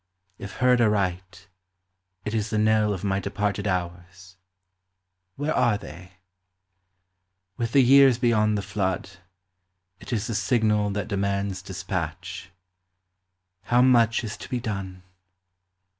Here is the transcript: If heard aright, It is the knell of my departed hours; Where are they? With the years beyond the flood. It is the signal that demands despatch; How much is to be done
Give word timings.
If 0.39 0.53
heard 0.53 0.81
aright, 0.81 1.47
It 2.25 2.33
is 2.33 2.49
the 2.49 2.57
knell 2.57 2.91
of 2.91 3.03
my 3.03 3.19
departed 3.19 3.67
hours; 3.67 4.35
Where 5.35 5.53
are 5.53 5.77
they? 5.77 6.13
With 7.55 7.71
the 7.73 7.83
years 7.83 8.17
beyond 8.17 8.57
the 8.57 8.63
flood. 8.63 9.11
It 9.99 10.11
is 10.11 10.25
the 10.25 10.33
signal 10.33 10.89
that 10.89 11.07
demands 11.07 11.61
despatch; 11.61 12.49
How 13.65 13.83
much 13.83 14.23
is 14.23 14.37
to 14.37 14.49
be 14.49 14.59
done 14.59 15.03